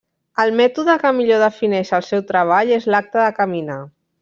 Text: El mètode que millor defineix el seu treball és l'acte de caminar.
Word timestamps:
El 0.43 0.53
mètode 0.61 0.95
que 1.03 1.11
millor 1.17 1.43
defineix 1.43 1.93
el 1.99 2.07
seu 2.09 2.25
treball 2.33 2.73
és 2.81 2.91
l'acte 2.95 3.23
de 3.25 3.31
caminar. 3.43 3.81